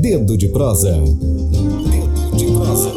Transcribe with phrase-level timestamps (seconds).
[0.00, 0.92] Dedo de prosa.
[0.92, 2.90] Dedo de prosa.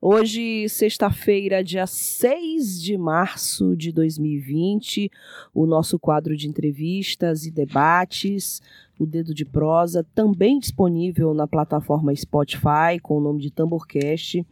[0.00, 5.10] Hoje, sexta-feira, dia 6 de março de 2020,
[5.52, 8.62] o nosso quadro de entrevistas e debates,
[9.00, 14.46] o Dedo de Prosa, também disponível na plataforma Spotify, com o nome de Tamborcast.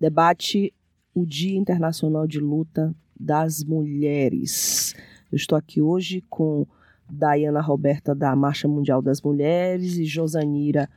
[0.00, 0.74] Debate
[1.14, 4.96] o Dia Internacional de Luta das Mulheres.
[5.30, 6.66] Eu estou aqui hoje com
[7.08, 10.88] Dayana Roberta da Marcha Mundial das Mulheres e Josanira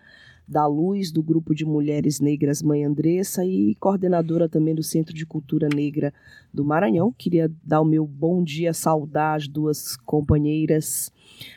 [0.47, 5.25] da Luz, do Grupo de Mulheres Negras Mãe Andressa e coordenadora também do Centro de
[5.25, 6.11] Cultura Negra
[6.53, 7.13] do Maranhão.
[7.15, 11.11] Queria dar o meu bom dia, saudar as duas companheiras.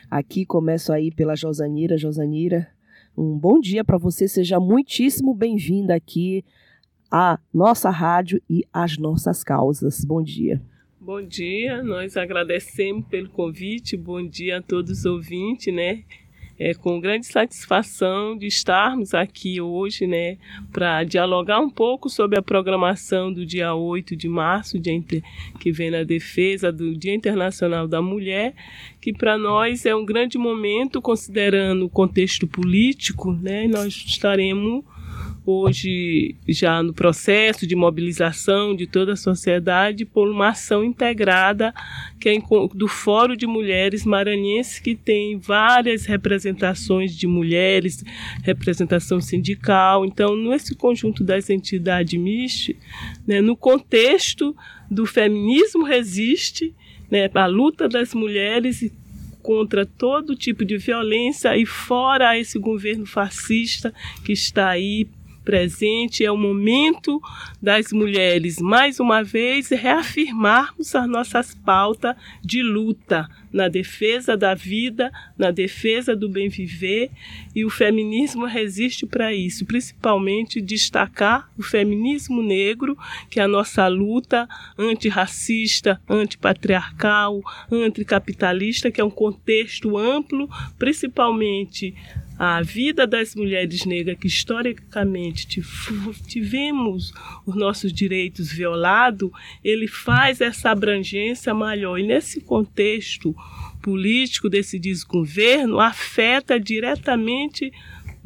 [0.09, 1.97] Aqui começo aí pela Josanira.
[1.97, 2.67] Josanira,
[3.17, 6.45] um bom dia para você, seja muitíssimo bem-vinda aqui
[7.09, 10.05] à nossa rádio e às nossas causas.
[10.05, 10.61] Bom dia.
[11.07, 16.03] Bom dia, nós agradecemos pelo convite, bom dia a todos os ouvintes, né?
[16.59, 20.37] É com grande satisfação de estarmos aqui hoje, né,
[20.69, 25.01] para dialogar um pouco sobre a programação do dia 8 de março, dia
[25.61, 28.53] que vem na defesa do Dia Internacional da Mulher,
[28.99, 34.83] que para nós é um grande momento, considerando o contexto político, né, nós estaremos
[35.49, 41.73] hoje já no processo de mobilização de toda a sociedade por uma ação integrada
[42.19, 42.37] que é
[42.75, 48.03] do Fórum de Mulheres Maranhense, que tem várias representações de mulheres,
[48.43, 50.05] representação sindical.
[50.05, 52.75] Então, nesse conjunto das entidades MIST,
[53.25, 54.53] né, no contexto
[54.91, 56.75] do feminismo resiste,
[57.09, 58.91] né, a luta das mulheres
[59.41, 63.93] contra todo tipo de violência e fora esse governo fascista
[64.25, 65.07] que está aí
[65.47, 67.21] presente, é o momento
[67.63, 75.09] das mulheres, mais uma vez, reafirmarmos as nossas pautas de luta na defesa da vida,
[75.37, 77.09] na defesa do bem viver,
[77.55, 82.97] e o feminismo resiste para isso, principalmente destacar o feminismo negro,
[83.29, 87.39] que é a nossa luta antirracista, antipatriarcal,
[87.71, 91.95] anticapitalista, que é um contexto amplo, principalmente
[92.37, 95.47] a vida das mulheres negras que historicamente
[96.27, 97.13] tivemos
[97.45, 99.31] os nossos direitos violados,
[99.63, 101.97] ele faz essa abrangência maior.
[101.97, 103.35] E nesse contexto
[103.81, 107.71] político desse desgoverno, afeta diretamente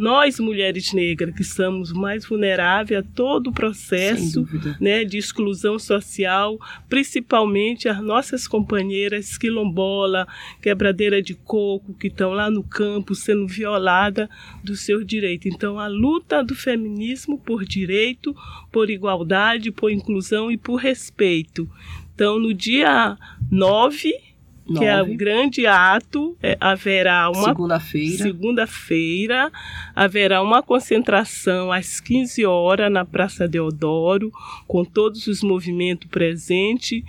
[0.02, 4.48] nós mulheres negras que somos mais vulneráveis a todo o processo
[4.80, 6.58] né, de exclusão social,
[6.90, 10.28] principalmente as nossas companheiras quilombola,
[10.60, 14.28] quebradeira de coco, que estão lá no campo sendo violada
[14.64, 15.48] do seu direito.
[15.48, 18.36] Então, a luta do feminismo por direito,
[18.72, 21.70] por igualdade, por inclusão e por respeito.
[22.16, 23.16] Então, no dia
[23.52, 24.31] 9
[24.80, 28.18] que é o grande ato, é, haverá uma segunda-feira.
[28.18, 29.52] Segunda-feira
[29.96, 34.32] haverá uma concentração às 15 horas na Praça Deodoro,
[34.68, 37.04] com todos os movimentos presentes,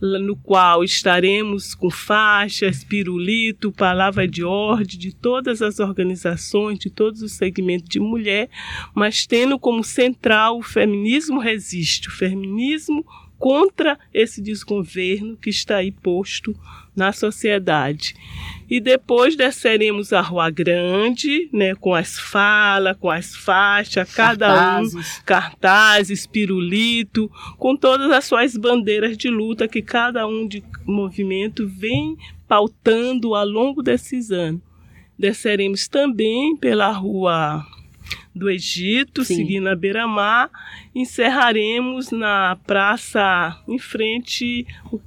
[0.00, 7.22] no qual estaremos com faixas, pirulito, palavra de ordem de todas as organizações, de todos
[7.22, 8.48] os segmentos de mulher,
[8.94, 13.04] mas tendo como central o feminismo resiste, o feminismo
[13.38, 16.54] contra esse desgoverno que está aí posto
[16.94, 18.14] na sociedade.
[18.68, 24.94] E depois desceremos a Rua Grande, né, com as falas, com as faixas, cada cartazes.
[24.94, 31.66] um, cartazes, pirulito, com todas as suas bandeiras de luta que cada um de movimento
[31.66, 32.16] vem
[32.48, 34.60] pautando ao longo desses anos.
[35.16, 37.64] Desceremos também pela Rua
[38.38, 39.36] do Egito, Sim.
[39.36, 40.50] seguindo a beira-mar,
[40.94, 45.00] encerraremos na praça em frente o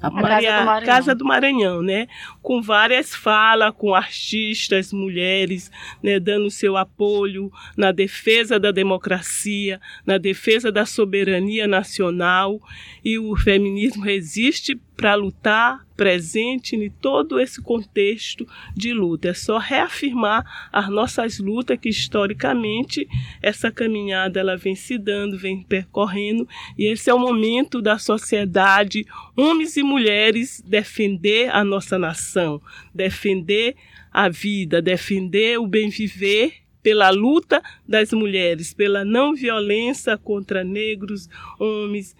[0.00, 2.06] a Maria, Casa, do Casa do Maranhão, né?
[2.40, 5.70] Com várias falas, com artistas, mulheres,
[6.02, 6.20] né?
[6.20, 12.60] Dando seu apoio na defesa da democracia, na defesa da soberania nacional
[13.04, 18.44] e o feminismo resiste para lutar presente em todo esse contexto
[18.74, 19.28] de luta.
[19.28, 23.06] É só reafirmar as nossas lutas que historicamente
[23.40, 29.06] essa caminhada ela vem se dando, vem percorrendo e esse é o momento da sociedade,
[29.36, 32.60] homens e mulheres defender a nossa nação,
[32.92, 33.76] defender
[34.10, 41.28] a vida, defender o bem viver pela luta das mulheres, pela não violência contra negros,
[41.60, 42.16] homens,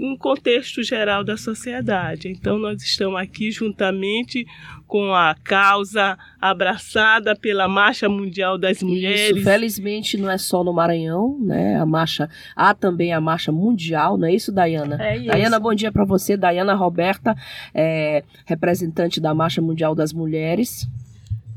[0.00, 2.28] um contexto geral da sociedade.
[2.28, 4.46] Então, nós estamos aqui juntamente
[4.86, 9.36] com a causa abraçada pela Marcha Mundial das Mulheres.
[9.36, 11.80] Isso, felizmente não é só no Maranhão, né?
[11.80, 15.02] A marcha, há também a Marcha Mundial, não é isso, Dayana?
[15.02, 15.26] É isso.
[15.28, 16.36] Dayana, bom dia para você.
[16.36, 17.34] Dayana Roberta,
[17.74, 20.86] é, representante da Marcha Mundial das Mulheres.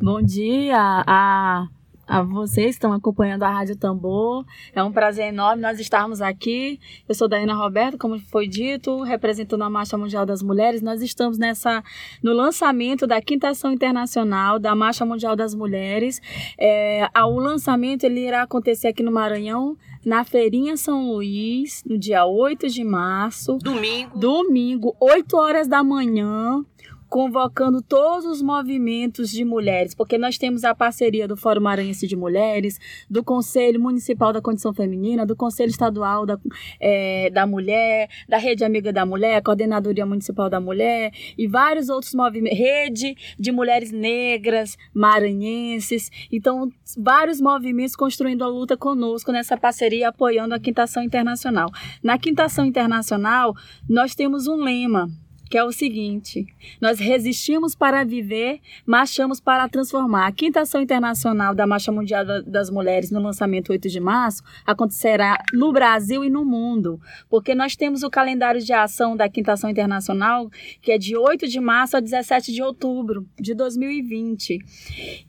[0.01, 1.67] Bom dia a
[2.07, 4.45] a vocês que estão acompanhando a Rádio Tambor.
[4.73, 6.79] É um prazer enorme nós estarmos aqui.
[7.07, 10.81] Eu sou Daiana Roberto, como foi dito, representando a Marcha Mundial das Mulheres.
[10.81, 11.83] Nós estamos nessa
[12.21, 16.21] no lançamento da quinta ação internacional da Marcha Mundial das Mulheres.
[16.59, 22.25] É, o lançamento ele irá acontecer aqui no Maranhão, na Feirinha São Luís, no dia
[22.25, 23.57] 8 de março.
[23.57, 24.17] Domingo.
[24.17, 26.63] Domingo, 8 horas da manhã
[27.09, 32.15] convocando todos os movimentos de mulheres, porque nós temos a parceria do Fórum Maranhense de
[32.15, 32.79] Mulheres,
[33.09, 36.37] do Conselho Municipal da Condição Feminina, do Conselho Estadual da,
[36.79, 42.13] é, da Mulher, da Rede Amiga da Mulher, Coordenadoria Municipal da Mulher e vários outros
[42.13, 46.09] movimentos, Rede de Mulheres Negras Maranhenses.
[46.31, 51.69] Então, vários movimentos construindo a luta conosco nessa parceria, apoiando a Quintação Internacional.
[52.03, 53.53] Na Quintação Internacional,
[53.87, 55.09] nós temos um lema
[55.49, 56.45] que é o seguinte:
[56.81, 60.27] nós resistimos para viver, marchamos para transformar.
[60.27, 65.37] A quinta ação internacional da Marcha Mundial das Mulheres no lançamento 8 de março acontecerá
[65.53, 66.99] no Brasil e no mundo,
[67.29, 70.49] porque nós temos o calendário de ação da quinta ação internacional,
[70.81, 74.59] que é de 8 de março a 17 de outubro de 2020.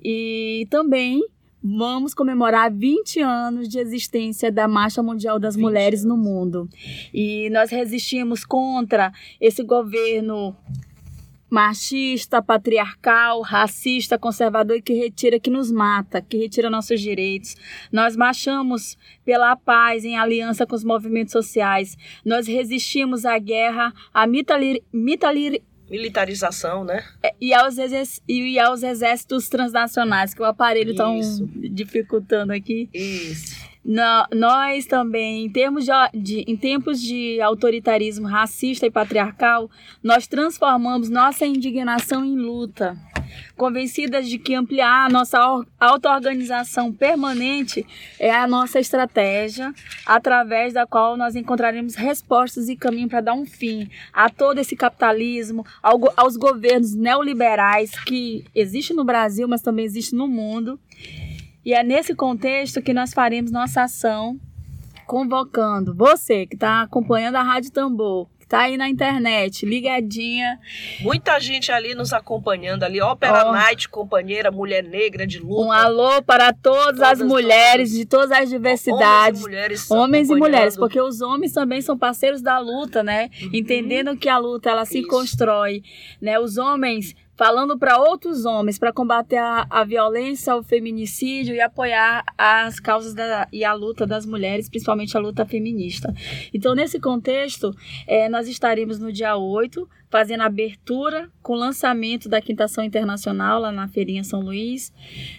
[0.03, 1.21] E também
[1.75, 6.17] vamos comemorar 20 anos de existência da Marcha Mundial das Mulheres anos.
[6.17, 6.69] no mundo.
[7.13, 10.57] E nós resistimos contra esse governo
[11.49, 17.57] machista, patriarcal, racista, conservador e que retira, que nos mata, que retira nossos direitos.
[17.91, 21.97] Nós marchamos pela paz em aliança com os movimentos sociais.
[22.25, 27.05] Nós resistimos à guerra, à mitalir, mitalir, militarização, né?
[27.23, 27.77] É, e aos,
[28.29, 31.07] e aos exércitos transnacionais, que o aparelho está
[31.71, 32.89] dificultando aqui.
[32.93, 33.66] Isso.
[34.33, 39.71] Nós também, em, termos de, de, em tempos de autoritarismo racista e patriarcal,
[40.03, 42.99] nós transformamos nossa indignação em luta
[43.57, 45.39] convencidas de que ampliar a nossa
[45.81, 47.87] auto-organização permanente
[48.19, 49.73] é a nossa estratégia,
[50.05, 54.77] através da qual nós encontraremos respostas e caminho para dar um fim a todo esse
[54.77, 55.65] capitalismo,
[56.17, 60.79] aos governos neoliberais que existem no Brasil, mas também existem no mundo.
[61.67, 64.39] E é nesse contexto que nós faremos nossa ação
[65.05, 70.61] convocando você que está acompanhando a Rádio Tambor, tá aí na internet, ligadinha.
[71.01, 73.53] Muita gente ali nos acompanhando ali, Opera oh.
[73.53, 75.63] Night, companheira, mulher negra de luta.
[75.63, 77.99] Um alô para todas, todas as mulheres todas.
[77.99, 79.41] de todas as diversidades.
[79.41, 79.91] Homens e mulheres.
[79.91, 83.29] Homens e mulheres, porque os homens também são parceiros da luta, né?
[83.43, 83.51] Uhum.
[83.53, 85.09] Entendendo que a luta ela se Isso.
[85.09, 85.83] constrói,
[86.21, 86.39] né?
[86.39, 92.25] Os homens falando para outros homens para combater a, a violência, o feminicídio e apoiar
[92.37, 96.13] as causas da, e a luta das mulheres, principalmente a luta feminista.
[96.53, 97.75] Então, nesse contexto,
[98.07, 103.61] é, nós estaremos no dia 8 fazendo a abertura com o lançamento da Quintação Internacional
[103.61, 104.93] lá na Feirinha São Luís,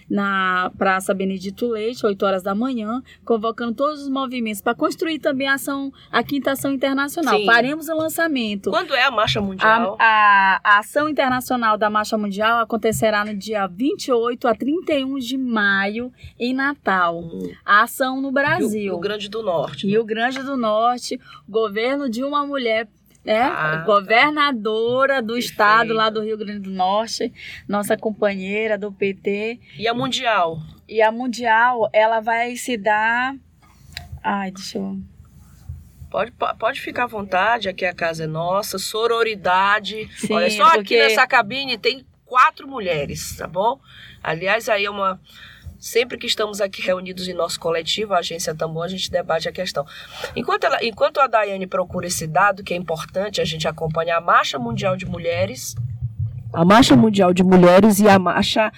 [0.08, 5.48] na Praça Benedito Leite, 8 horas da manhã, convocando todos os movimentos para construir também
[5.48, 7.38] a ação, a Quintação Internacional.
[7.38, 7.46] Sim.
[7.46, 8.70] Faremos o lançamento.
[8.70, 9.96] Quando é a Marcha Mundial?
[9.98, 15.36] A, a, a ação internacional da Marcha Mundial acontecerá no dia 28 a 31 de
[15.36, 17.20] maio, em Natal.
[17.20, 17.52] Hum.
[17.64, 18.68] A ação no Brasil.
[18.68, 19.86] Rio, Rio Grande do Norte.
[19.86, 20.06] Rio né?
[20.06, 22.88] Grande do Norte, governo de uma mulher
[23.24, 25.50] é, ah, governadora do perfeito.
[25.50, 27.32] estado lá do Rio Grande do Norte,
[27.68, 29.60] nossa companheira do PT.
[29.76, 30.58] E a Mundial?
[30.88, 33.34] E a Mundial, ela vai se dar.
[34.22, 34.98] Ai, deixa eu.
[36.10, 40.08] Pode, pode ficar à vontade, aqui a casa é nossa, sororidade.
[40.16, 40.78] Sim, Olha só porque...
[40.78, 43.78] aqui nessa cabine tem quatro mulheres, tá bom?
[44.22, 45.20] Aliás, aí é uma
[45.78, 49.52] Sempre que estamos aqui reunidos em nosso coletivo, a Agência Tambor, a gente debate a
[49.52, 49.86] questão.
[50.34, 54.20] Enquanto, ela, enquanto a Daiane procura esse dado, que é importante a gente acompanhar a
[54.20, 55.76] Marcha Mundial de Mulheres.
[56.52, 58.72] A Marcha Mundial de Mulheres e a marcha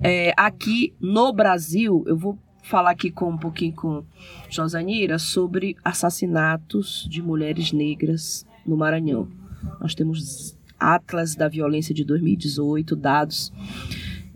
[0.00, 4.04] é, aqui no Brasil, eu vou falar aqui com um pouquinho com
[4.48, 9.28] Josanira sobre assassinatos de mulheres negras no Maranhão.
[9.80, 13.52] Nós temos Atlas da Violência de 2018, dados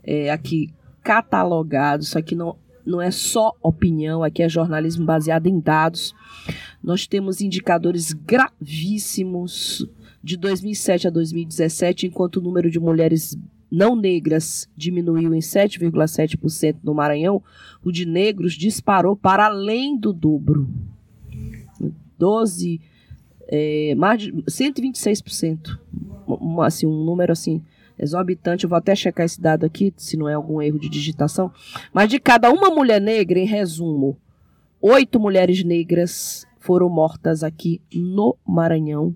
[0.03, 0.73] é, aqui
[1.07, 2.03] catalogado.
[2.03, 6.13] Isso aqui não, não é só opinião, aqui é jornalismo baseado em dados.
[6.83, 9.87] Nós temos indicadores gravíssimos
[10.21, 13.37] de 2007 a 2017, enquanto o número de mulheres
[13.71, 17.41] não negras diminuiu em 7,7% no Maranhão,
[17.81, 20.67] o de negros disparou para além do dobro.
[22.17, 22.81] 12
[23.47, 25.79] é, mais de 126%.
[26.27, 27.63] Um, assim, um número assim
[27.97, 28.63] exorbitante.
[28.63, 31.51] Eu vou até checar esse dado aqui, se não é algum erro de digitação.
[31.93, 34.17] Mas de cada uma mulher negra, em resumo,
[34.81, 39.15] oito mulheres negras foram mortas aqui no Maranhão,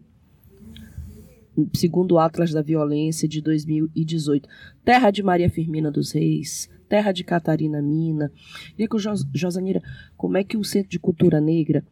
[1.74, 4.48] segundo o Atlas da Violência de 2018.
[4.84, 8.32] Terra de Maria Firmina dos Reis, terra de Catarina Mina.
[8.90, 9.82] Com Jos Josanira,
[10.16, 11.84] como é que o Centro de Cultura Negra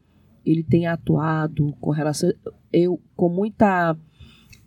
[0.45, 2.31] ele tem atuado com relação.
[2.71, 3.95] Eu, com muita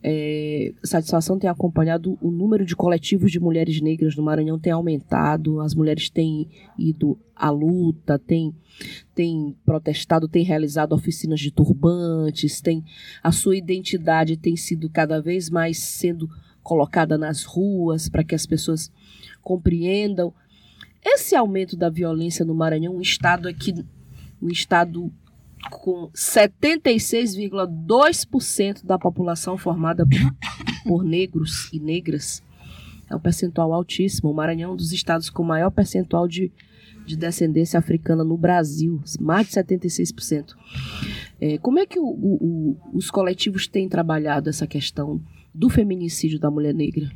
[0.05, 5.61] é, satisfação tem acompanhado o número de coletivos de mulheres negras no Maranhão tem aumentado,
[5.61, 8.53] as mulheres têm ido à luta, têm,
[9.15, 12.85] têm protestado, têm realizado oficinas de turbantes, têm,
[13.23, 16.29] a sua identidade tem sido cada vez mais sendo
[16.65, 18.91] colocada nas ruas para que as pessoas
[19.41, 20.35] compreendam.
[21.05, 23.73] Esse aumento da violência no Maranhão, um estado aqui,
[24.41, 25.13] um estado
[25.79, 30.07] com 76,2% da população formada
[30.85, 32.43] por negros e negras.
[33.09, 34.31] É um percentual altíssimo.
[34.31, 36.51] O Maranhão é um dos estados com maior percentual de,
[37.05, 40.55] de descendência africana no Brasil, mais de 76%.
[41.41, 45.21] É, como é que o, o, os coletivos têm trabalhado essa questão
[45.55, 47.11] do feminicídio da mulher negra?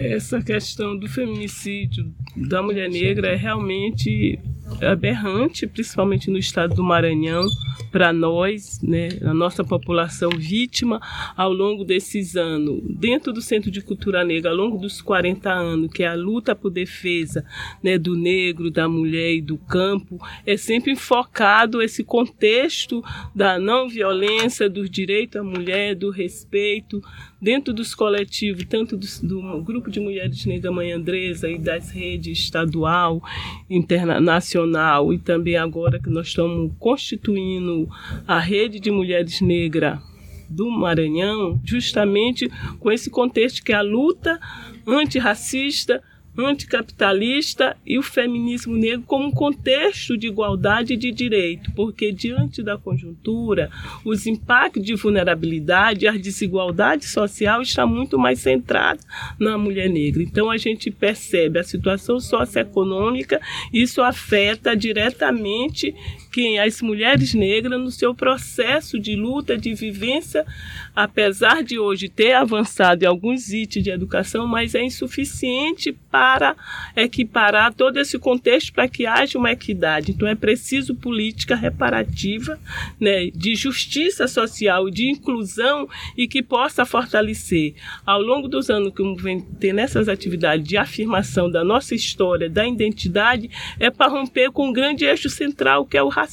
[0.00, 4.38] Essa questão do feminicídio da mulher negra é realmente
[4.80, 7.44] aberrante, principalmente no estado do Maranhão,
[7.90, 11.00] para nós, né, a nossa população vítima
[11.36, 15.90] ao longo desses anos, dentro do Centro de Cultura Negra, ao longo dos 40 anos,
[15.90, 17.44] que é a luta por defesa
[17.82, 23.02] né, do negro, da mulher e do campo, é sempre focado esse contexto
[23.34, 27.02] da não violência, dos direitos à mulher, do respeito,
[27.40, 32.38] dentro dos coletivos, tanto do, do grupo de mulheres negras Mãe Andresa e das redes
[32.38, 33.22] estadual,
[33.70, 37.88] internacional e também agora que nós estamos constituindo
[38.26, 40.00] a rede de mulheres negras
[40.48, 44.40] do Maranhão, justamente com esse contexto que é a luta
[44.86, 46.02] antirracista,
[46.38, 52.78] anticapitalista e o feminismo negro como um contexto de igualdade de direito, porque diante da
[52.78, 53.70] conjuntura,
[54.04, 59.00] os impactos de vulnerabilidade, a desigualdade social está muito mais centrada
[59.38, 60.22] na mulher negra.
[60.22, 63.40] Então a gente percebe a situação socioeconômica,
[63.72, 65.94] isso afeta diretamente
[66.38, 66.60] quem?
[66.60, 70.46] As mulheres negras no seu processo de luta, de vivência,
[70.94, 76.54] apesar de hoje ter avançado em alguns itens de educação, mas é insuficiente para
[76.94, 80.12] equiparar todo esse contexto para que haja uma equidade.
[80.12, 82.56] Então é preciso política reparativa,
[83.00, 87.74] né, de justiça social, de inclusão e que possa fortalecer.
[88.06, 92.64] Ao longo dos anos que vem ter nessas atividades de afirmação da nossa história, da
[92.64, 96.27] identidade, é para romper com um grande eixo central que é o racismo,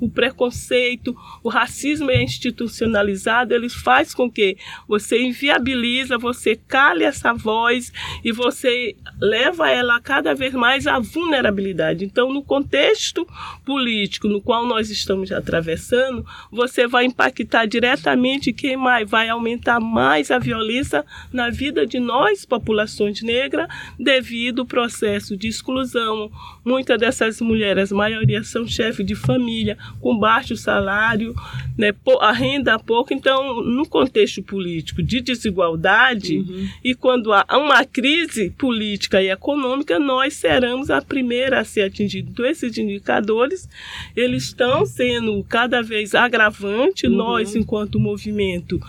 [0.00, 4.56] o preconceito, o racismo é institucionalizado, ele faz com que
[4.88, 7.92] você inviabiliza, você cale essa voz
[8.24, 12.04] e você leva ela cada vez mais à vulnerabilidade.
[12.04, 13.26] Então, no contexto
[13.64, 20.30] político no qual nós estamos atravessando, você vai impactar diretamente quem mais vai aumentar mais
[20.30, 26.30] a violência na vida de nós, populações negras, devido ao processo de exclusão.
[26.64, 31.34] Muitas dessas mulheres, a maioria são chefes de família, com baixo salário,
[31.76, 33.12] né, a renda pouco.
[33.12, 36.68] Então, no contexto político de desigualdade, uhum.
[36.84, 42.30] e quando há uma crise política e econômica, nós seremos a primeira a ser atingida.
[42.30, 43.68] Então, esses indicadores,
[44.14, 47.10] eles estão sendo cada vez agravantes.
[47.10, 47.16] Uhum.
[47.16, 48.80] Nós, enquanto movimento,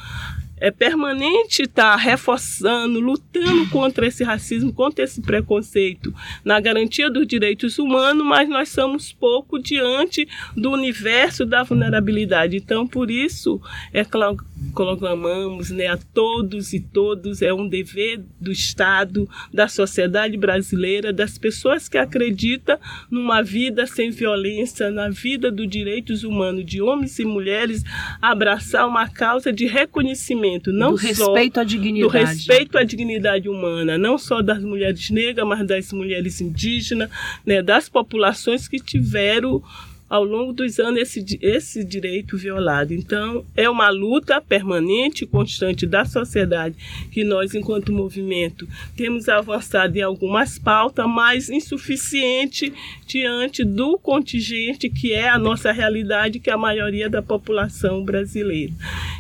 [0.59, 7.27] é permanente estar tá reforçando, lutando contra esse racismo, contra esse preconceito, na garantia dos
[7.27, 12.57] direitos humanos, mas nós somos pouco diante do universo da vulnerabilidade.
[12.57, 13.61] Então, por isso,
[13.93, 14.37] é claro
[14.73, 21.37] clamamos né, a todos e todos, é um dever do Estado, da sociedade brasileira, das
[21.37, 22.77] pessoas que acreditam
[23.09, 27.83] numa vida sem violência, na vida dos direitos humanos de homens e mulheres,
[28.21, 32.01] abraçar uma causa de reconhecimento, não do só respeito à dignidade.
[32.01, 37.09] do respeito à dignidade humana, não só das mulheres negras, mas das mulheres indígenas,
[37.45, 39.61] né, das populações que tiveram
[40.09, 42.93] ao longo dos anos esse, esse direito violado.
[42.93, 46.75] Então, é uma luta permanente e constante da sociedade
[47.11, 52.73] que nós, enquanto movimento, temos avançado em algumas pautas, mas insuficiente
[53.05, 58.73] diante do contingente que é a nossa realidade, que é a maioria da população brasileira.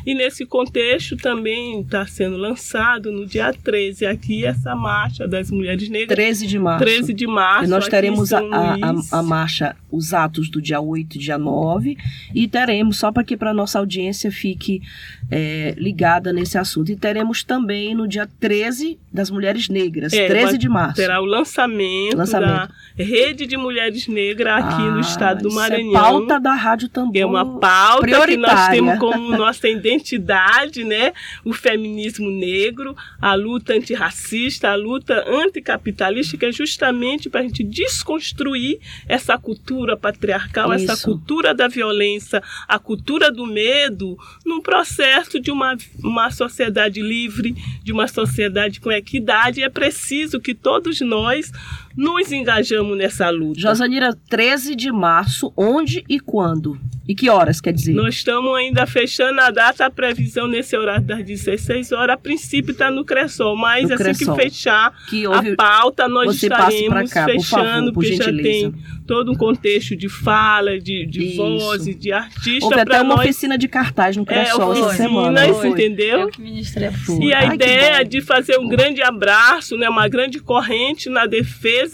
[0.05, 5.89] E nesse contexto também está sendo lançado no dia 13 aqui essa marcha das mulheres
[5.89, 6.15] negras.
[6.15, 6.85] 13 de março.
[6.85, 7.65] 13 de março.
[7.65, 11.37] E nós teremos a, a, a, marcha, os atos do dia dia 8 e dia
[11.37, 11.97] 9.
[12.33, 14.81] E teremos, só para que para nossa audiência fique
[15.29, 20.45] é, ligada nesse assunto, e teremos também no dia 13 das Mulheres Negras, É, 13
[20.45, 20.95] vai- de março.
[20.95, 22.49] Terá o lançamento, Lançamento.
[22.49, 25.89] da Rede de Mulheres Negras aqui Ah, no estado do isso Maranhão.
[25.89, 27.15] É pauta da Rádio Tambor.
[27.17, 31.11] é uma pauta que nós temos como nossa identidade, né?
[31.43, 37.63] O feminismo negro, a luta antirracista, a luta anticapitalista, que é justamente para a gente
[37.63, 41.05] desconstruir essa cultura patriarcal, essa Isso.
[41.05, 47.91] cultura da violência, a cultura do medo, num processo de uma, uma sociedade livre, de
[47.91, 49.63] uma sociedade com equidade.
[49.63, 51.51] É preciso que todos nós
[51.97, 53.59] nos engajamos nessa luta.
[53.59, 56.79] Josanira, 13 de março, onde e quando?
[57.07, 57.93] E que horas, quer dizer?
[57.93, 62.13] Nós estamos ainda fechando a data, a previsão nesse horário das 16 horas.
[62.15, 64.35] A princípio está no Cressol, mas No assim Cressol.
[64.35, 65.55] que fechar que a houve...
[65.55, 68.71] pauta, nós Você estaremos cá, por fechando, favor, por porque já gentileza.
[68.71, 68.73] tem
[69.07, 71.37] todo um contexto de fala, de, de Isso.
[71.37, 73.23] voz, de artista Houve até para uma nós.
[73.23, 75.53] oficina de cartaz no É, Cressol essa oficinas, semana.
[75.53, 75.67] foi?
[75.69, 76.19] entendeu?
[76.19, 77.19] Eu que ministrei a Foi.
[77.23, 81.25] E a Ai, que ideia de fazer um grande abraço, né, uma grande corrente na
[81.25, 81.86] defesa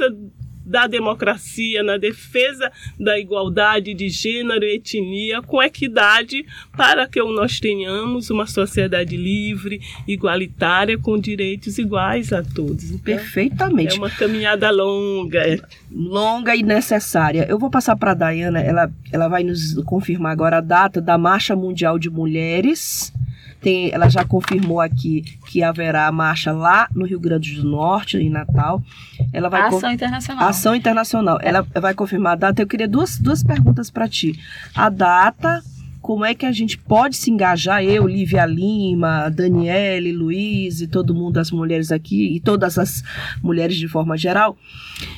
[0.65, 6.45] da democracia, na defesa da igualdade de gênero e etnia, com equidade,
[6.75, 12.85] para que nós tenhamos uma sociedade livre, igualitária, com direitos iguais a todos.
[12.85, 13.95] Então, Perfeitamente.
[13.95, 15.39] é uma caminhada longa.
[15.39, 15.59] é.
[15.91, 17.45] longa e necessária.
[17.49, 21.17] Eu vou passar para a Dayana, ela, ela vai nos confirmar agora a data da
[21.17, 23.13] Marcha Mundial de Mulheres.
[23.63, 28.17] Tem, ela já confirmou aqui que haverá a marcha lá no Rio Grande do Norte,
[28.17, 28.83] em Natal.
[29.31, 30.47] Ela vai Ação internacional.
[30.49, 31.39] Ação internacional.
[31.41, 32.61] Ela vai confirmar a data.
[32.61, 34.37] Eu queria duas, duas perguntas para ti.
[34.75, 35.63] A data,
[36.01, 37.81] como é que a gente pode se engajar?
[37.81, 43.01] Eu, Lívia Lima, Daniele, Luiz e todo mundo, as mulheres aqui, e todas as
[43.41, 44.57] mulheres de forma geral.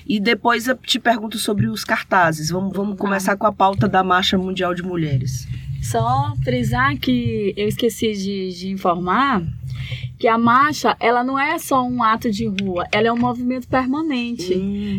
[0.05, 2.51] E depois eu te pergunto sobre os cartazes.
[2.51, 5.47] Vamos, vamos começar com a pauta da Marcha Mundial de Mulheres.
[5.92, 9.44] Só frisar que eu esqueci de, de informar
[10.17, 13.67] que a marcha, ela não é só um ato de rua, ela é um movimento
[13.67, 14.53] permanente.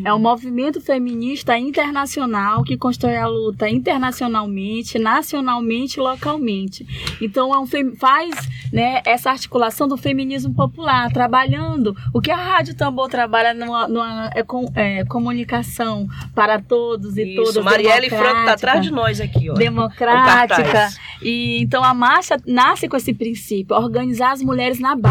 [0.04, 6.86] É um movimento feminista internacional que constrói a luta internacionalmente, nacionalmente e localmente.
[7.20, 8.34] Então é um faz
[8.72, 14.30] né, essa articulação do feminismo popular, trabalhando o que a Rádio Tambor trabalha numa, numa-
[14.34, 17.54] é com- é, comunicação para todos e todas.
[17.64, 19.54] Marielle Franco tá democrática atrás de nós aqui, ó.
[19.54, 20.88] Democrática.
[21.22, 25.05] E então a marcha nasce com esse princípio, organizar as mulheres na base,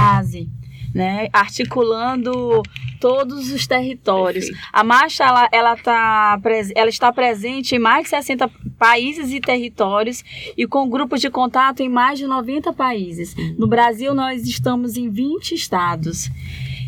[0.96, 1.28] né?
[1.34, 2.64] Articulando
[3.02, 4.46] todos os territórios.
[4.46, 4.70] Perfeito.
[4.72, 6.40] A marcha ela, ela, tá,
[6.74, 10.24] ela está presente em mais de 60 países e territórios
[10.58, 13.36] e com grupos de contato em mais de 90 países.
[13.58, 16.30] No Brasil nós estamos em 20 estados.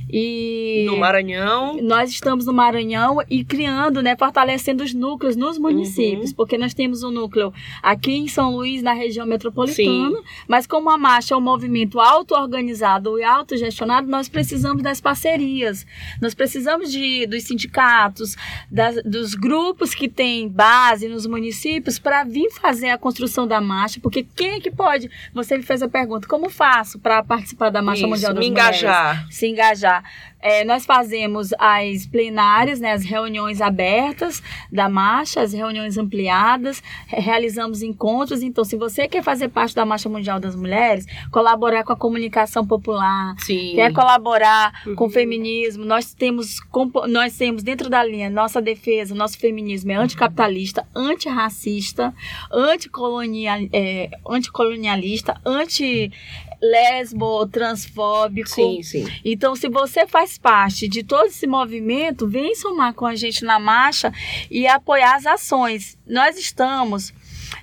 [0.09, 1.77] E No Maranhão.
[1.81, 7.03] nós estamos no Maranhão e criando, né, fortalecendo os núcleos nos municípios, porque nós temos
[7.03, 10.17] um núcleo aqui em São Luís, na região metropolitana,
[10.47, 15.85] mas como a marcha é um movimento auto-organizado e autogestionado, nós precisamos das parcerias,
[16.21, 18.35] nós precisamos de, dos sindicatos,
[18.71, 23.99] das- dos grupos que têm base nos municípios para vir fazer a construção da marcha,
[24.01, 25.09] porque quem é que pode?
[25.33, 28.49] Você me fez a pergunta, como faço para participar da Marcha Isso, Mundial das me
[28.51, 28.77] Mulheres?
[28.79, 29.27] engajar.
[29.29, 29.96] se engajar.
[30.39, 37.19] É, nós fazemos as plenárias, né, as reuniões abertas da marcha, as reuniões ampliadas, re-
[37.19, 38.41] realizamos encontros.
[38.43, 42.65] Então, se você quer fazer parte da Marcha Mundial das Mulheres, colaborar com a comunicação
[42.65, 43.73] popular, Sim.
[43.75, 45.09] quer colaborar com o Uhum.
[45.09, 46.57] feminismo, nós temos,
[47.09, 52.13] nós temos dentro da linha, nossa defesa, nosso feminismo é anticapitalista, antirracista,
[52.51, 56.11] anticolonia, é, anticolonialista, anti
[56.61, 58.49] lesbo, transfóbico.
[58.49, 59.05] Sim, sim.
[59.23, 63.59] Então, se você faz parte de todo esse movimento, vem somar com a gente na
[63.59, 64.11] marcha
[64.49, 65.97] e apoiar as ações.
[66.05, 67.13] Nós estamos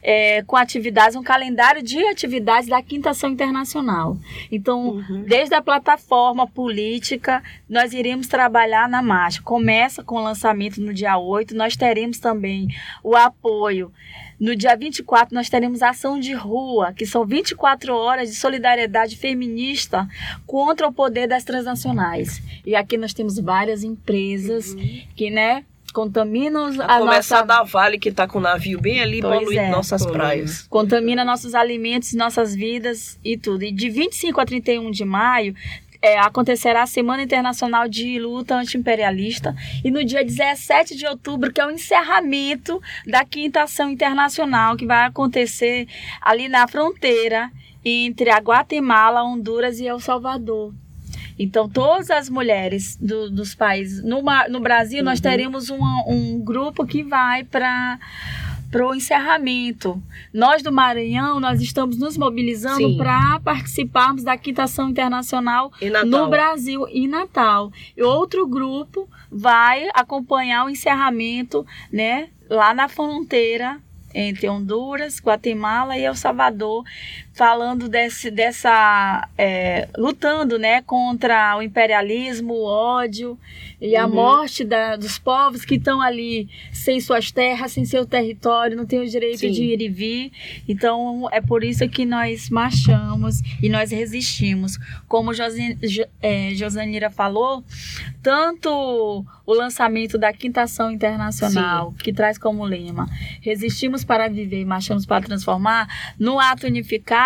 [0.02, 4.16] é, com atividades, um calendário de atividades da Quinta Ação Internacional.
[4.50, 5.24] Então, Uhum.
[5.26, 9.42] desde a plataforma política, nós iremos trabalhar na marcha.
[9.42, 12.68] Começa com o lançamento no dia 8, nós teremos também
[13.02, 13.92] o apoio.
[14.38, 20.08] No dia 24, nós teremos ação de rua, que são 24 horas de solidariedade feminista
[20.44, 22.42] contra o poder das transnacionais.
[22.66, 24.74] E aqui nós temos várias empresas
[25.14, 25.64] que, né,
[25.94, 29.38] contaminam A a começar nossa da Vale, que tá com o navio bem ali, Pois
[29.38, 29.70] poluindo é.
[29.70, 30.18] nossas Poluindo.
[30.18, 30.66] praias.
[30.68, 33.62] contamina nossos alimentos, nossas vidas e tudo.
[33.64, 35.54] E de 25 a 31 de maio
[36.02, 41.60] é, acontecerá a Semana Internacional de Luta Antiimperialista e no dia 17 de outubro, que
[41.60, 45.88] é o encerramento da Quinta Ação Internacional, que vai acontecer
[46.20, 47.50] ali na fronteira
[47.82, 50.74] entre a Guatemala, Honduras e El Salvador.
[51.38, 54.02] Então, todas as mulheres do- dos países.
[54.04, 57.98] No, no Brasil, nós teremos uma- um grupo que vai para
[58.70, 60.02] para o encerramento.
[60.32, 65.70] Nós do Maranhão, nós estamos nos mobilizando para participarmos da Quintação Internacional
[66.04, 67.70] no Brasil e Natal.
[67.96, 73.78] E outro grupo vai acompanhar o encerramento, né, lá na fronteira
[74.12, 76.84] entre Honduras, Guatemala e El Salvador,
[77.34, 83.36] falando desse, dessa, é, lutando, né, contra o imperialismo, o ódio
[83.80, 84.14] e a Uhum.
[84.14, 89.00] morte da- dos povos que estão ali sem suas terras, sem seu território, não têm
[89.00, 89.50] o direito Sim.
[89.50, 90.32] de ir e vir.
[90.68, 94.78] Então é por isso que nós marchamos e nós resistimos.
[95.08, 97.64] Como Josi, Jo- é, Josanira falou,
[98.22, 103.06] tanto o lançamento da Quintação Internacional, que traz como lema
[103.42, 105.86] Resistimos para viver e marchamos para transformar,
[106.18, 107.23] no ato unificado,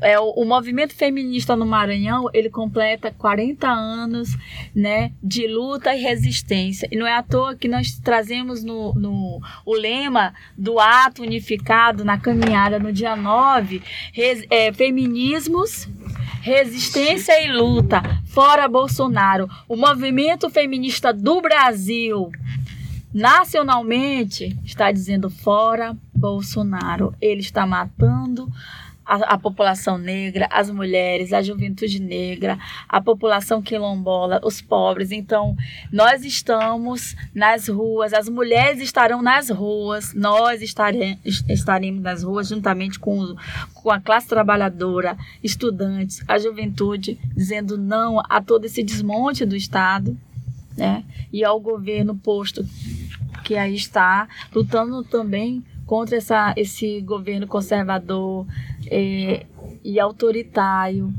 [0.00, 4.36] é, o, o movimento feminista no Maranhão, ele completa 40 anos
[4.74, 6.88] né, de luta e resistência.
[6.90, 12.04] E não é à toa que nós trazemos no, no o lema do ato unificado
[12.04, 15.88] na caminhada no dia 9, res- é, feminismos,
[16.42, 19.48] resistência e luta, fora Bolsonaro.
[19.68, 22.30] O movimento feminista do Brasil,
[23.12, 27.14] nacionalmente, está dizendo fora Bolsonaro.
[27.20, 28.48] Ele está matando
[29.06, 35.12] a, a população negra, as mulheres, a juventude negra, a população quilombola, os pobres.
[35.12, 35.56] Então,
[35.92, 42.98] nós estamos nas ruas, as mulheres estarão nas ruas, nós estare, estaremos nas ruas juntamente
[42.98, 43.36] com,
[43.74, 50.16] com a classe trabalhadora, estudantes, a juventude, dizendo não a todo esse desmonte do Estado,
[50.76, 51.04] né?
[51.32, 52.66] E ao governo posto
[53.44, 58.44] que aí está, lutando também contra essa, esse governo conservador
[58.90, 59.46] eh,
[59.84, 61.12] e autoritário,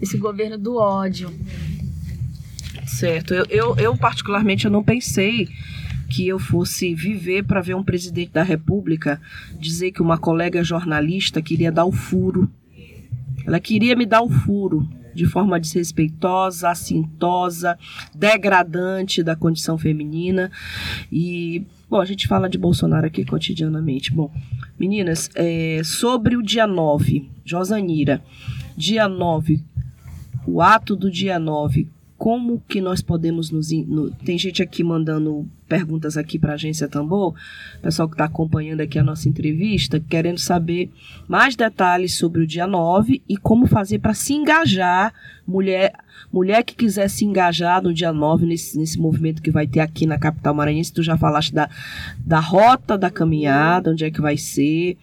[0.00, 1.30] esse governo do ódio.
[2.86, 3.34] Certo.
[3.34, 5.48] Eu, eu, eu, particularmente, eu não pensei
[6.08, 9.20] que eu fosse viver para ver um presidente da República
[9.58, 12.50] dizer que uma colega jornalista queria dar o furo.
[13.44, 17.78] Ela queria me dar o furo de forma desrespeitosa, assintosa,
[18.14, 20.50] degradante da condição feminina.
[21.10, 24.12] E, bom, a gente fala de Bolsonaro aqui cotidianamente.
[24.12, 24.28] Bom,
[24.76, 28.20] meninas, é, sobre o dia 9, Josanira,
[28.76, 29.62] dia 9,
[30.44, 33.70] o ato do dia 9, como que nós podemos nos.
[33.72, 37.34] no- tem gente aqui mandando perguntas aqui para a agência Tambor,
[37.82, 40.90] pessoal que está acompanhando aqui a nossa entrevista, querendo saber
[41.26, 45.12] mais detalhes sobre o dia 9 e como fazer para se engajar,
[45.46, 45.92] mulher,
[46.32, 50.06] mulher que quiser se engajar no dia 9, nesse, nesse movimento que vai ter aqui
[50.06, 50.92] na capital maranhense.
[50.92, 51.68] Tu já falaste da,
[52.24, 54.96] da rota da caminhada, onde é que vai ser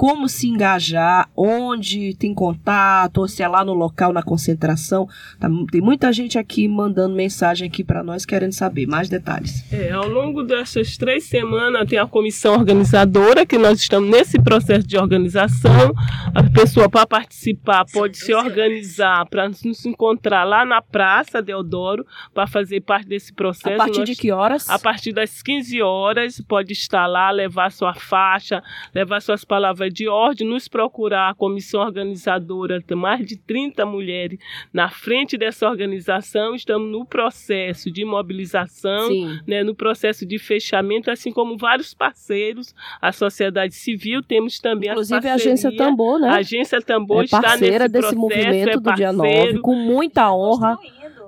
[0.00, 5.06] como se engajar, onde tem contato, ou se é lá no local, na concentração.
[5.38, 9.62] Tá- tem muita gente aqui mandando mensagem aqui para nós querendo saber mais detalhes.
[9.70, 14.86] É, ao longo dessas três semanas tem a comissão organizadora, que nós estamos nesse processo
[14.86, 15.92] de organização.
[16.34, 22.46] A pessoa para participar pode se organizar para nos encontrar lá na Praça Deodoro para
[22.46, 23.74] fazer parte desse processo.
[23.74, 24.66] A partir Nós- de que horas?
[24.70, 28.62] a partir das 15 horas, pode estar lá, levar sua faixa,
[28.94, 31.30] levar suas palavras de ordem, nos procurar.
[31.30, 34.38] A comissão organizadora tem mais de 30 mulheres
[34.72, 36.54] na frente dessa organização.
[36.54, 39.08] Estamos no processo de mobilização,
[39.46, 45.28] né, no processo de fechamento, assim como vários parceiros, a sociedade civil, temos também Inclusive
[45.28, 45.70] a agência.
[45.76, 46.28] Tambor, né?
[46.28, 49.60] A agência Tambor é está parceira nesse desse processo, movimento é do dia 9, parceiro.
[49.60, 50.78] com muita honra.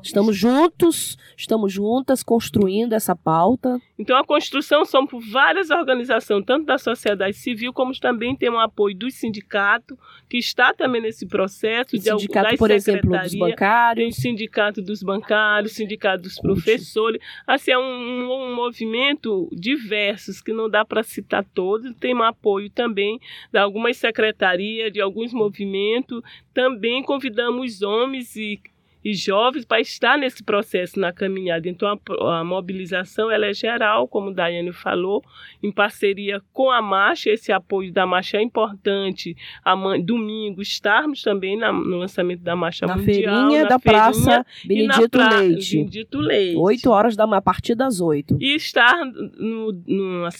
[0.02, 3.80] Estamos juntos, estamos juntas construindo essa pauta.
[3.98, 8.58] Então, a construção são por várias organizações, tanto da sociedade civil, como também tem o
[8.58, 9.96] apoio do sindicato,
[10.28, 11.94] que está também nesse processo.
[11.94, 13.30] O de sindicato, das por exemplo, dos secretarias.
[13.32, 14.16] Tem bancários.
[14.16, 17.20] o sindicato dos bancários, sindicato dos professores.
[17.46, 21.94] Assim, é um, um- um movimento diversos, que não dá para citar todos.
[22.00, 23.20] Tem um apoio também
[23.52, 26.20] de algumas secretarias, de alguns movimentos.
[26.52, 28.60] Também convidamos homens e
[29.04, 31.68] e jovens para estar nesse processo na caminhada.
[31.68, 31.88] Então
[32.20, 35.22] a, a mobilização ela é geral, como Daiane falou,
[35.62, 37.30] em parceria com a marcha.
[37.30, 39.36] Esse apoio da marcha é importante.
[39.64, 44.02] Amanhã, domingo estarmos também na- no lançamento da marcha Na mundial, feirinha na da feirinha
[44.04, 45.76] Praça na Benedito pra- Leite.
[45.76, 46.56] Benedito Leite.
[46.56, 48.36] 8 horas da manhã, a partir das 8.
[48.40, 49.04] E estar
[49.38, 50.30] no, numa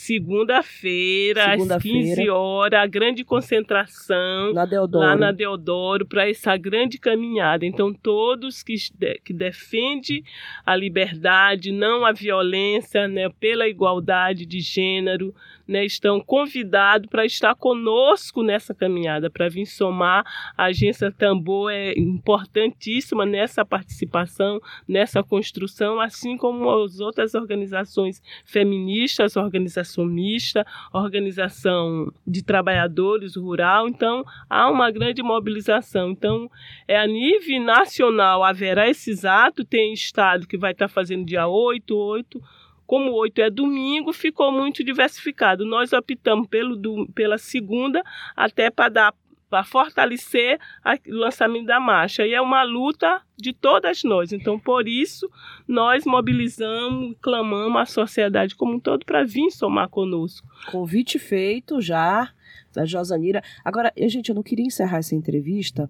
[0.52, 1.98] segunda-feira, às Segunda-feira.
[2.16, 5.04] 15 horas, a grande concentração Na Deodoro.
[5.06, 7.64] lá na Deodoro para essa grande caminhada.
[7.66, 10.24] Então, todos que, de- que defendem
[10.66, 15.32] a liberdade, não a violência, né, pela igualdade de gênero,
[15.66, 20.24] né, estão convidados para estar conosco nessa caminhada, para vir somar.
[20.56, 29.36] A agência Tambor é importantíssima nessa participação, nessa construção, assim como as outras organizações feministas,
[29.36, 33.88] organização mista, organização de trabalhadores rural.
[33.88, 36.10] Então, há uma grande mobilização.
[36.10, 36.50] Então,
[36.86, 41.96] é a nível nacional haverá esses atos, tem estado que vai estar fazendo dia 8,
[41.96, 42.42] 8,
[42.86, 45.64] como 8 é domingo, ficou muito diversificado.
[45.64, 48.02] Nós optamos pelo, do, pela segunda
[48.36, 49.14] até para dar
[49.52, 50.58] para fortalecer
[51.06, 52.26] o lançamento da marcha.
[52.26, 54.32] E é uma luta de todas nós.
[54.32, 55.30] Então, por isso,
[55.68, 60.48] nós mobilizamos, clamamos a sociedade como um todo para vir somar conosco.
[60.70, 62.32] Convite feito já
[62.72, 63.42] da Josanira.
[63.64, 65.88] Agora, gente, eu não queria encerrar essa entrevista.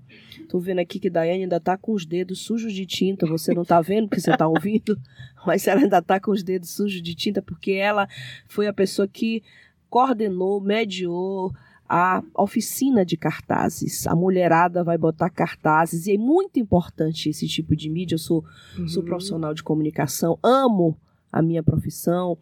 [0.49, 3.27] Tô vendo aqui que Daiane ainda tá com os dedos sujos de tinta.
[3.27, 4.99] Você não tá vendo porque você tá ouvindo,
[5.47, 8.09] mas ela ainda tá com os dedos sujos de tinta porque ela
[8.47, 9.42] foi a pessoa que
[9.88, 11.53] coordenou, mediou,
[11.88, 14.07] a oficina de cartazes.
[14.07, 18.14] A mulherada vai botar cartazes e é muito importante esse tipo de mídia.
[18.14, 18.45] Eu sou,
[18.79, 18.88] uhum.
[18.88, 20.97] sou profissional de comunicação, amo
[21.33, 22.37] a minha profissão,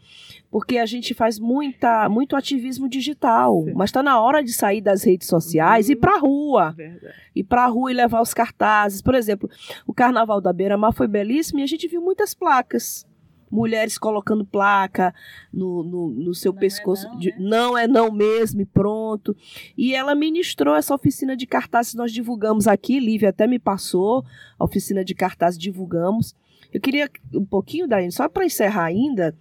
[0.51, 3.73] porque a gente faz muita, muito ativismo digital, Sim.
[3.75, 5.93] mas está na hora de sair das redes sociais uhum.
[5.93, 6.73] e ir para a rua.
[6.73, 7.15] Verdade.
[7.37, 9.01] Ir para a rua e levar os cartazes.
[9.01, 9.49] Por exemplo,
[9.87, 13.09] o Carnaval da Beira-Mar foi belíssimo e a gente viu muitas placas
[13.51, 15.13] mulheres colocando placa
[15.53, 17.07] no, no, no seu não é pescoço.
[17.07, 17.37] É não, de, né?
[17.39, 19.37] não é não mesmo, e pronto.
[19.77, 24.25] E ela ministrou essa oficina de cartazes, nós divulgamos aqui, Lívia até me passou,
[24.59, 26.35] a oficina de cartazes divulgamos.
[26.73, 29.35] Eu queria um pouquinho, Daiane, só para encerrar ainda.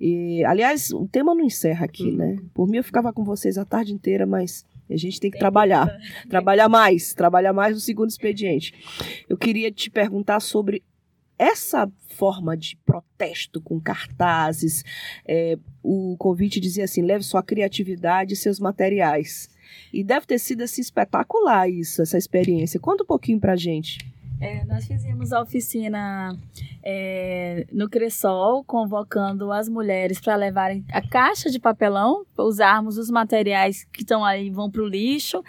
[0.00, 2.16] E, aliás, o tema não encerra aqui, uhum.
[2.16, 2.36] né?
[2.54, 5.40] Por mim eu ficava com vocês a tarde inteira, mas a gente tem que tem
[5.40, 5.88] trabalhar.
[6.22, 6.28] Que...
[6.28, 8.72] Trabalhar mais, trabalhar mais no segundo expediente.
[9.28, 10.82] Eu queria te perguntar sobre
[11.38, 14.84] essa forma de protesto com cartazes,
[15.26, 19.48] é, o convite dizia assim: leve sua criatividade e seus materiais.
[19.92, 22.80] E deve ter sido assim, espetacular isso, essa experiência.
[22.80, 23.98] Conta um pouquinho pra gente.
[24.40, 26.36] É, nós fizemos a oficina
[26.82, 33.84] é, no Cressol, convocando as mulheres para levarem a caixa de papelão, usarmos os materiais
[33.92, 35.42] que estão aí vão para o lixo.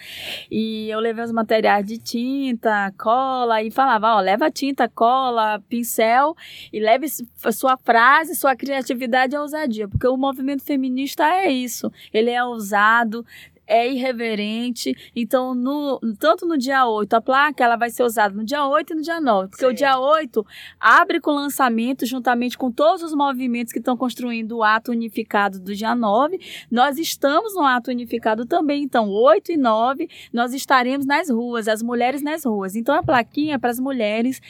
[0.50, 6.36] E eu levei os materiais de tinta, cola, e falava: ó, leva tinta, cola, pincel
[6.74, 7.08] e leve
[7.52, 11.92] sua frase, sua criatividade e ousadia, porque o movimento feminista é isso.
[12.12, 13.24] Ele é ousado,
[13.70, 14.96] é irreverente.
[15.16, 18.94] Então, no, tanto no dia 8, a placa ela vai ser usada no dia 8
[18.94, 19.50] e no dia 9.
[19.50, 19.72] Porque Sim.
[19.72, 20.46] o dia 8
[20.80, 25.60] abre com o lançamento, juntamente com todos os movimentos que estão construindo o ato unificado
[25.60, 26.40] do dia 9.
[26.72, 28.84] Nós estamos no ato unificado também.
[28.84, 32.76] Então, 8 e 9, nós estaremos nas ruas, as mulheres nas ruas.
[32.76, 34.42] Então, a plaquinha é para as mulheres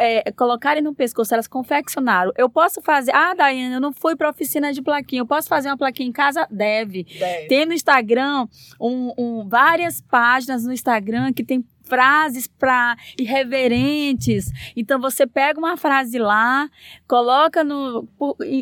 [0.00, 2.32] é, colocarem no pescoço, elas confeccionaram.
[2.36, 3.14] Eu posso fazer.
[3.14, 5.20] Ah, Daiane, eu não fui para oficina de plaquinha.
[5.20, 6.46] Eu posso fazer uma plaquinha em casa?
[6.50, 7.04] Deve.
[7.04, 7.48] Deve.
[7.48, 8.46] Tem no Instagram
[8.80, 14.50] um, um, várias páginas no Instagram que tem frases para irreverentes.
[14.74, 16.70] Então você pega uma frase lá,
[17.06, 18.08] coloca no,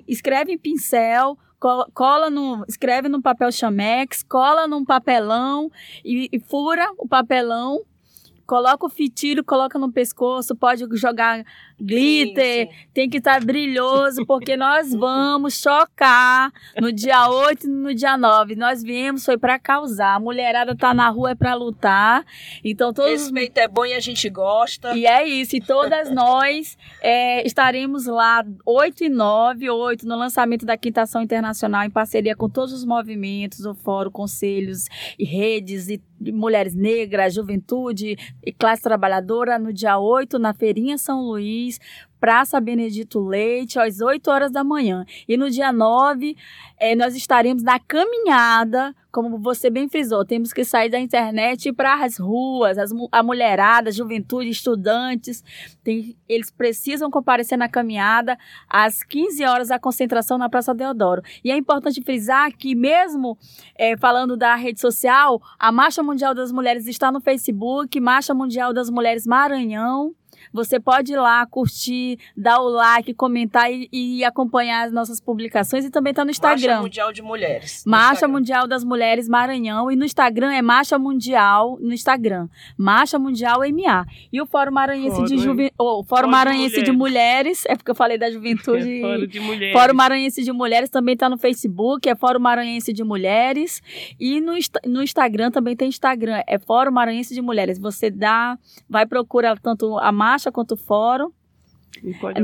[0.09, 1.39] escreve em pincel,
[1.95, 5.71] cola no, escreve no papel chamex, cola num papelão
[6.05, 7.81] e, e fura o papelão
[8.49, 11.45] coloca o fitilho, coloca no pescoço, pode jogar
[11.81, 12.89] glitter, sim, sim.
[12.93, 18.17] tem que estar tá brilhoso, porque nós vamos chocar no dia 8 e no dia
[18.17, 18.57] 9.
[18.57, 20.17] Nós viemos, foi para causar.
[20.17, 22.25] A mulherada tá na rua é para lutar.
[22.65, 23.11] Então todos.
[23.11, 24.97] Respeito é bom e a gente gosta.
[24.97, 25.57] E é isso.
[25.57, 31.23] E todas nós é, estaremos lá 8 e 9, 8, no lançamento da Quinta Ação
[31.23, 34.87] Internacional, em parceria com todos os movimentos, o Fórum, conselhos
[35.19, 41.23] e redes e mulheres negras, juventude e classe trabalhadora, no dia 8, na Feirinha São
[41.23, 41.68] Luís
[42.21, 45.05] Praça Benedito Leite, às 8 horas da manhã.
[45.29, 46.37] E no dia 9,
[46.79, 52.05] é, nós estaremos na caminhada, como você bem frisou, temos que sair da internet para
[52.05, 55.43] as ruas, as, a mulherada, a juventude, estudantes,
[55.83, 61.23] tem, eles precisam comparecer na caminhada às 15 horas a concentração na Praça Deodoro.
[61.43, 63.39] E é importante frisar que mesmo
[63.75, 68.73] é, falando da rede social, a Marcha Mundial das Mulheres está no Facebook, Marcha Mundial
[68.73, 70.15] das Mulheres Maranhão,
[70.53, 75.85] você pode ir lá, curtir, dar o like, comentar e, e acompanhar as nossas publicações
[75.85, 76.69] e também tá no Instagram.
[76.69, 77.85] Marcha Mundial de Mulheres.
[77.87, 78.98] Marcha Mundial das Mulheres
[79.29, 82.49] Maranhão e no Instagram é Marcha Mundial no Instagram.
[82.77, 84.07] Marcha Mundial MA.
[84.33, 88.19] E o Fórum Maranhense de Juventude, oh, Fórum Maranhense de, Mulheres, é porque eu falei
[88.19, 88.99] da juventude.
[88.99, 89.73] É Fórum de Mulheres.
[89.73, 93.83] Fórum Maranhense de Mulheres também tá no Facebook, é Fórum Maranhense de Mulheres
[94.19, 94.55] e no,
[94.87, 97.79] no Instagram também tem Instagram, é Fórum Maranhense de Mulheres.
[97.79, 98.59] Você dá,
[98.89, 101.31] vai procurar tanto a Marcha marcha quanto o fórum.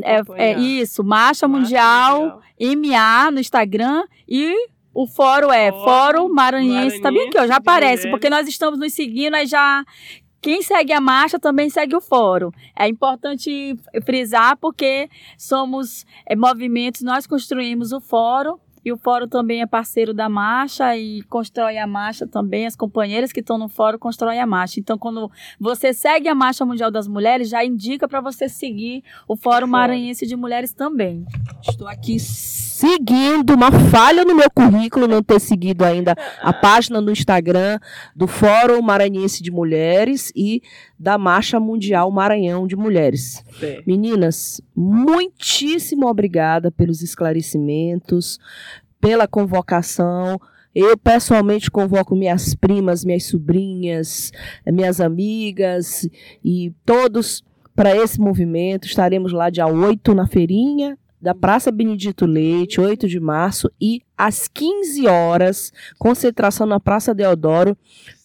[0.03, 5.85] É, é, isso, Marcha, marcha Mundial, mundial, MA no Instagram e O fórum é Fórum
[5.85, 9.47] Fórum Maranhense, tá bem aqui, ó, já Maranhense aparece, porque nós estamos nos seguindo, aí
[9.47, 9.85] já
[10.41, 12.51] quem segue a marcha também segue o fórum.
[12.79, 19.62] É importante frisar porque somos é, movimentos, nós construímos o fórum e o fórum também
[19.62, 22.66] é parceiro da marcha e constrói a marcha também.
[22.66, 24.81] As companheiras que estão no fórum constroem a marcha.
[24.81, 29.37] Então, quando você segue a Marcha Mundial das Mulheres, já indica para você seguir o
[29.37, 29.66] Fórum.
[29.66, 31.25] Maranhense de Mulheres também.
[31.66, 37.11] Estou aqui seguindo uma falha no meu currículo não ter seguido ainda a página no
[37.11, 37.79] Instagram
[38.14, 40.61] do Fórum Maranhense de Mulheres e
[41.05, 43.45] da Marcha Mundial Maranhão de Mulheres.
[43.62, 43.83] É.
[43.87, 48.38] Meninas, muitíssimo obrigada pelos esclarecimentos,
[48.99, 50.40] pela convocação.
[50.75, 54.33] Eu pessoalmente convoco minhas primas, minhas sobrinhas,
[54.67, 56.09] minhas amigas
[56.43, 57.45] e todos
[57.77, 58.87] para esse movimento.
[58.87, 64.47] Estaremos lá dia 8 na feirinha da Praça Benedito Leite, 8 de março, e às
[64.47, 67.75] 15 horas, concentração na Praça Deodoro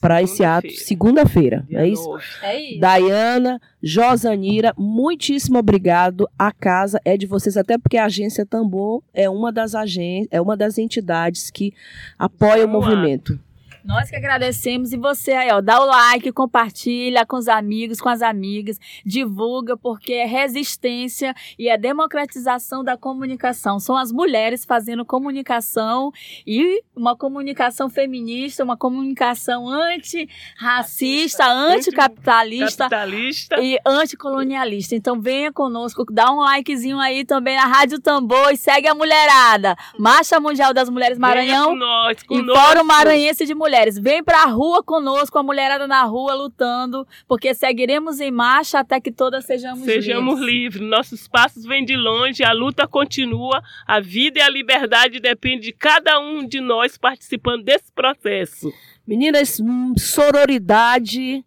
[0.02, 1.66] para esse ato, Segunda-feira.
[1.72, 2.20] É isso?
[2.44, 2.80] É isso.
[2.82, 6.30] Dayana, Josanira, muitíssimo obrigado.
[6.38, 10.42] A casa é de vocês, até porque a agência Tambor é uma das agências, é
[10.42, 11.74] uma das entidades que
[12.18, 13.40] apoia o Vamos lá.
[13.84, 18.10] Nós que agradecemos e você aí, ó, dá o like, compartilha com os amigos, com
[18.10, 23.80] as amigas, divulga, porque é resistência e é democratização da comunicação.
[23.80, 26.12] São as mulheres fazendo comunicação
[26.46, 32.90] e uma comunicação feminista, uma comunicação antirracista, anticapitalista.
[32.90, 33.62] Capitalista.
[33.62, 34.96] E anticolonialista.
[34.96, 39.76] Então venha conosco, dá um likezinho aí também na Rádio Tambor e segue a mulherada.
[39.98, 41.70] Marcha Mundial das Mulheres Maranhão.
[41.70, 42.62] Com nós, E conosco.
[42.62, 43.69] Fórum Maranhense de Mulheres.
[44.02, 49.12] Vem pra rua conosco, a mulherada na rua lutando, porque seguiremos em marcha até que
[49.12, 50.76] todas sejamos, Sejamos livres.
[50.76, 50.90] livres.
[50.90, 55.72] Nossos passos vêm de longe, a luta continua, a vida e a liberdade dependem de
[55.72, 58.72] cada um de nós participando desse processo.
[59.08, 61.44] Meninas, hum, sororidade.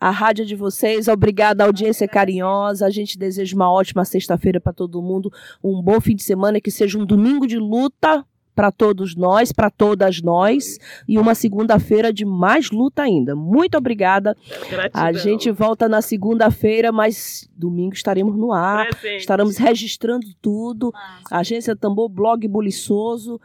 [0.00, 2.86] A rádio é de vocês, obrigada, audiência carinhosa.
[2.86, 5.30] A gente deseja uma ótima sexta-feira para todo mundo,
[5.62, 9.70] um bom fim de semana, que seja um domingo de luta para todos nós, para
[9.70, 13.34] todas nós, e uma segunda-feira de mais luta ainda.
[13.34, 14.36] Muito obrigada.
[14.68, 15.02] Gratidão.
[15.02, 18.88] A gente volta na segunda-feira, mas domingo estaremos no ar.
[18.88, 19.20] Presente.
[19.20, 20.92] Estaremos registrando tudo.
[21.30, 23.40] Agência Tambor, blog buliçoso.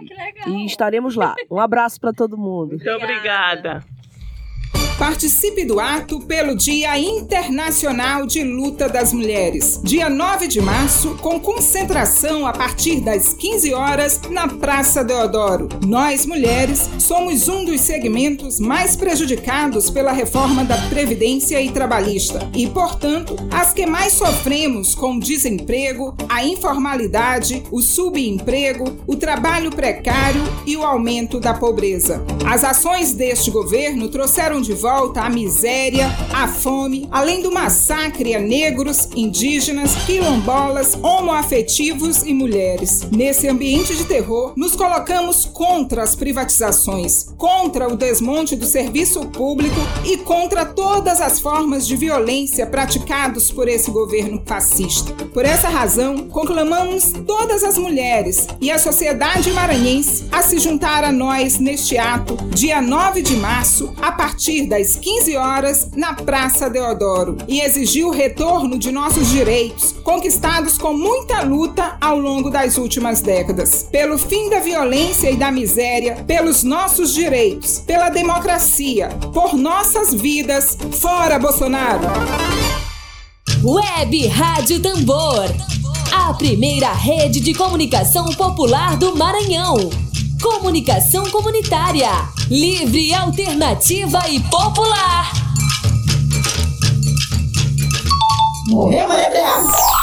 [0.00, 0.48] Legal.
[0.48, 1.34] E estaremos lá.
[1.50, 2.70] Um abraço para todo mundo.
[2.70, 3.84] Muito obrigada.
[5.00, 11.40] Participe do ato pelo Dia Internacional de Luta das Mulheres, dia 9 de março, com
[11.40, 15.70] concentração a partir das 15 horas na Praça Deodoro.
[15.86, 22.66] Nós, mulheres, somos um dos segmentos mais prejudicados pela reforma da Previdência e Trabalhista e,
[22.66, 30.42] portanto, as que mais sofremos com o desemprego, a informalidade, o subemprego, o trabalho precário
[30.66, 32.22] e o aumento da pobreza.
[32.46, 38.40] As ações deste governo trouxeram de volta a miséria, a fome, além do massacre a
[38.40, 43.08] negros, indígenas, quilombolas, homoafetivos e mulheres.
[43.12, 49.80] Nesse ambiente de terror, nos colocamos contra as privatizações, contra o desmonte do serviço público
[50.04, 55.12] e contra todas as formas de violência praticados por esse governo fascista.
[55.26, 61.12] Por essa razão, conclamamos todas as mulheres e a sociedade maranhense a se juntar a
[61.12, 67.36] nós neste ato, dia 9 de março, a partir das 15 horas, na Praça Deodoro,
[67.46, 73.20] e exigir o retorno de nossos direitos, conquistados com muita luta ao longo das últimas
[73.20, 73.86] décadas.
[73.90, 80.76] Pelo fim da violência e da miséria, pelos nossos direitos, pela democracia, por nossas vidas,
[80.92, 82.08] fora Bolsonaro!
[83.62, 85.44] Web Rádio Tambor.
[86.12, 90.09] A primeira rede de comunicação popular do Maranhão.
[90.40, 92.08] Comunicação comunitária.
[92.48, 95.30] Livre, alternativa e popular.
[98.68, 100.00] Morreu, Maria Beata!